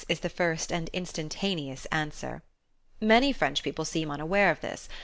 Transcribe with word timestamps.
_is 0.09 0.21
the 0.21 0.29
first 0.29 0.71
and 0.71 0.89
instantaneous 0.93 1.85
answer. 1.91 2.41
Many 2.99 3.31
French 3.31 3.61
people 3.61 3.85
seem 3.85 4.09
unaware 4.09 4.49
of 4.49 4.59
this. 4.61 4.89